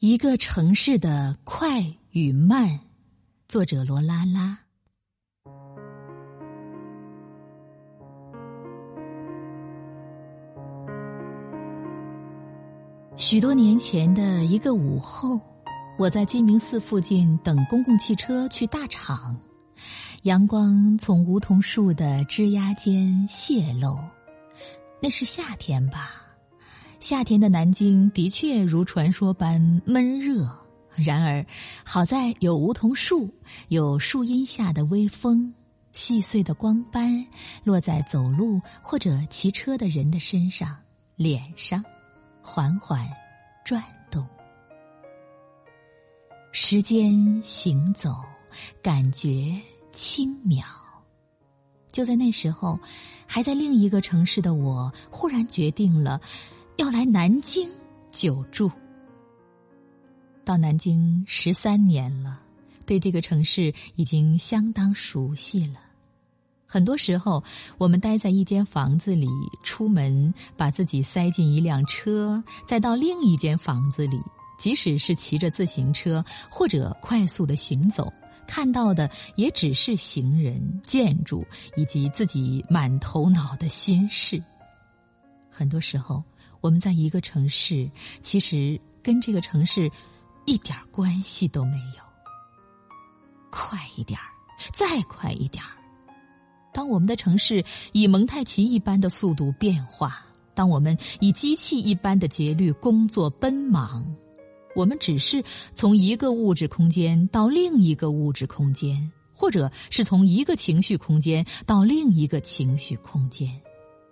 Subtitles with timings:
[0.00, 2.80] 一个城市的快与慢，
[3.46, 4.58] 作者罗拉拉。
[13.14, 15.38] 许多年前的一个午后，
[15.98, 19.36] 我在鸡鸣寺附近等公共汽车去大厂，
[20.22, 23.98] 阳光从梧桐树的枝桠间泄露，
[25.02, 26.29] 那是夏天吧。
[27.00, 30.46] 夏天的南京的确如传说般闷热，
[30.96, 31.44] 然而
[31.82, 33.26] 好在有梧桐树，
[33.68, 35.52] 有树荫下的微风，
[35.94, 37.26] 细碎的光斑
[37.64, 40.76] 落在走路或者骑车的人的身上、
[41.16, 41.82] 脸上，
[42.42, 43.08] 缓缓
[43.64, 44.24] 转动。
[46.52, 48.14] 时间行走，
[48.82, 49.58] 感觉
[49.90, 50.62] 轻渺。
[51.90, 52.78] 就在那时候，
[53.26, 56.20] 还在另一个城市的我，忽然决定了。
[56.80, 57.68] 要来南京
[58.10, 58.72] 久住，
[60.46, 62.40] 到南京十三年了，
[62.86, 65.74] 对这个城市已经相当熟悉了。
[66.64, 67.44] 很多时候，
[67.76, 69.28] 我们待在一间房子里，
[69.62, 74.18] 出门把自己塞进一辆车，再到另一间房子里，
[74.58, 78.10] 即使是骑着自行车或者快速的行走，
[78.46, 81.46] 看到的也只是行人、建筑
[81.76, 84.42] 以及自己满头脑的心事。
[85.50, 86.24] 很多时候。
[86.60, 89.90] 我们在一个城市，其实跟这个城市
[90.46, 92.04] 一点关系都没有。
[93.50, 94.26] 快一点儿，
[94.72, 95.70] 再快一点儿。
[96.72, 104.06] 当我们的城市以蒙太奇一般的速度变化，当我们以机器一般的节律工作奔忙，
[104.76, 105.42] 我们只是
[105.74, 113.50] 从一个物质空间到另一个物质空间，或者是从一个情绪空间到另一个情绪空间，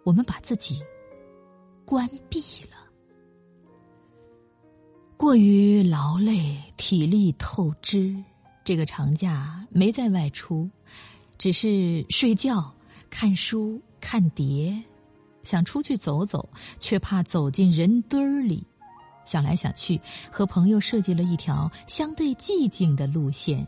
[0.03, 0.83] 我们把自己。
[1.89, 2.39] 关闭
[2.71, 2.77] 了，
[5.17, 8.15] 过于劳累，体力透支。
[8.63, 10.69] 这个长假没再外出，
[11.39, 12.71] 只是睡觉、
[13.09, 14.79] 看书、看碟。
[15.43, 16.47] 想出去走走，
[16.79, 18.63] 却怕走进人堆儿里。
[19.25, 19.99] 想来想去，
[20.31, 23.67] 和朋友设计了一条相对寂静的路线，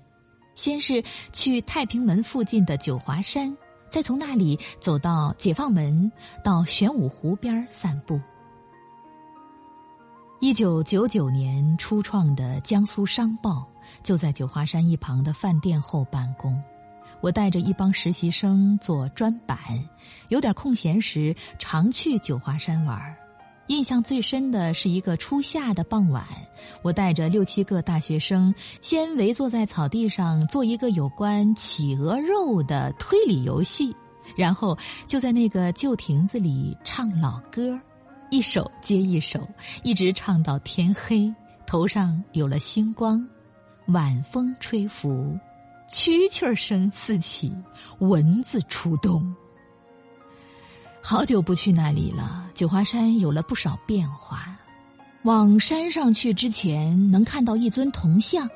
[0.55, 3.57] 先是去太平门附近的九华山。
[3.91, 6.11] 再从那里走到解放门，
[6.45, 8.19] 到玄武湖边散步。
[10.39, 13.69] 一九九九年初创的《江苏商报》
[14.05, 16.59] 就在九华山一旁的饭店后办公。
[17.21, 19.59] 我带着一帮实习生做专版，
[20.29, 22.99] 有点空闲时常去九华山玩。
[23.71, 26.27] 印象最深的是一个初夏的傍晚，
[26.83, 33.95] 我带着六七个大学生，先围坐在草地上做一个有关企鹅肉的推理游戏，
[34.37, 34.77] 然后
[35.07, 37.79] 就在那个旧亭子里唱老歌，
[38.29, 39.49] 一首接一首，
[39.85, 41.33] 一直唱到天黑，
[41.65, 43.25] 头上有了星光，
[43.87, 45.39] 晚风吹拂，
[45.89, 47.55] 蛐蛐声四起，
[48.01, 49.33] 蚊子出动。
[51.03, 54.57] 好久不去那里了，九华山有了不少变化。
[55.23, 58.49] 往山上去之前，能看到一尊铜像，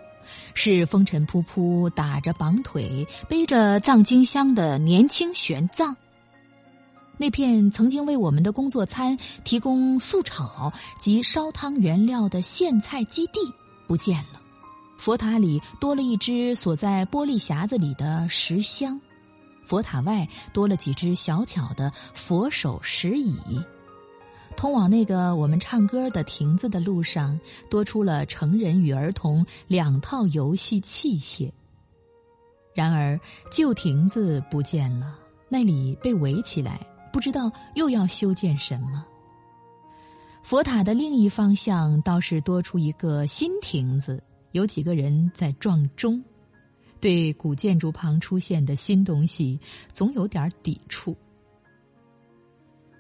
[0.54, 5.94] 是风尘仆仆、打着绑腿、背着藏经箱的年轻玄奘。
[7.16, 13.41] 那片曾经为我们的工作餐提供素炒及烧汤原料的苋菜基地
[13.87, 14.41] 不见了，
[14.97, 19.00] 佛塔里多了一只锁在玻璃匣子里的石箱。
[19.64, 23.34] 佛塔外多了几只小巧的佛手石椅，
[24.56, 27.38] 通往那个我们唱歌的亭子的路上，
[27.70, 31.50] 多出了成人与儿童两套游戏器械。
[32.74, 33.19] 然而
[33.50, 39.04] 旧亭子不见了，那里被围起来，不知道又要修建什么。
[40.42, 44.22] 佛塔的另一方向倒是多出一个新亭子，
[44.53, 46.22] 有几个人在撞钟。
[47.04, 49.60] 对古建筑旁出现的新东西，
[49.92, 51.15] 总有点抵触。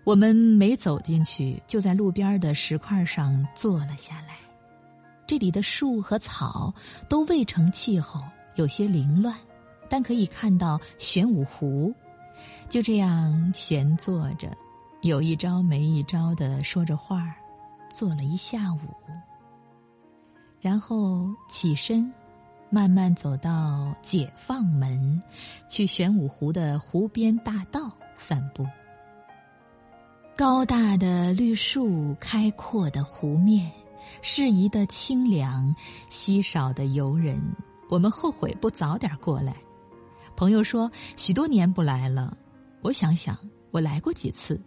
[0.04, 4.36] 我们没走进去，就在路边的石块上坐了下来。
[5.26, 6.70] 这里的树和草
[7.08, 8.20] 都未成气候，
[8.56, 9.34] 有些凌乱，
[9.88, 11.90] 但可以看到玄武湖。
[12.68, 14.54] 就这样闲坐着，
[15.00, 17.34] 有一招没一招的说着话，
[17.90, 18.94] 坐了一下午，
[20.60, 22.12] 然后起身。
[22.74, 25.22] 慢慢走到解放门，
[25.68, 28.66] 去玄武湖的湖边大道散步。
[30.36, 33.70] 高大的绿树，开阔的湖面，
[34.22, 35.72] 适宜的清凉，
[36.10, 37.40] 稀少的游人。
[37.88, 39.54] 我们后悔不早点过来。
[40.34, 42.36] 朋友说许多年不来了，
[42.82, 43.38] 我想想，
[43.70, 44.60] 我来过几次，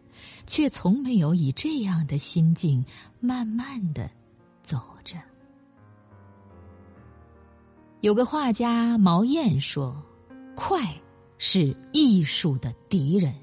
[0.45, 2.85] 却从没有以这样的心境
[3.19, 4.09] 慢慢的
[4.63, 5.17] 走着。
[8.01, 9.99] 有个画家毛燕说
[10.55, 10.79] ：“快
[11.39, 13.33] 是艺术的敌人。”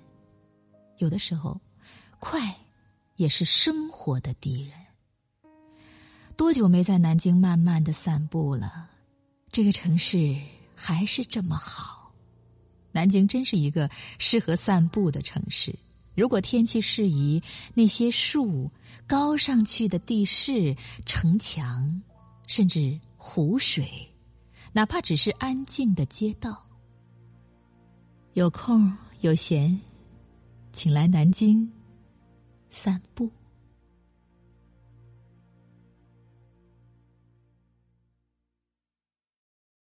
[0.99, 1.61] 有的时候，
[2.21, 2.55] 快
[3.17, 4.73] 也是生活的敌人。
[6.37, 8.89] 多久没在南京慢慢的散步了？
[9.51, 10.37] 这个城市
[10.77, 12.13] 还是这么好。
[12.93, 13.91] 南京真是一个
[14.21, 15.75] 适合散步的城市。
[16.15, 17.43] 如果天气适宜，
[17.75, 18.71] 那些树、
[19.05, 22.01] 高上去的地势、城墙，
[22.47, 24.09] 甚至湖水，
[24.77, 26.67] 哪怕只是安静的街道，
[28.33, 29.81] 有空有闲，
[30.73, 31.73] 请来南京
[32.69, 33.31] 散步。